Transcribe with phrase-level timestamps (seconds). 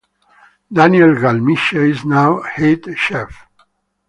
[0.73, 3.37] Daniel Galmiche is now Head Chef.